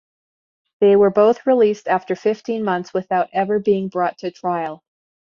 They 0.79 0.95
were 0.95 1.11
both 1.11 1.45
released 1.45 1.87
after 1.87 2.15
fifteen 2.15 2.63
months 2.63 2.91
without 2.91 3.29
ever 3.33 3.59
being 3.59 3.87
brought 3.87 4.17
to 4.17 4.31
trial. 4.31 4.83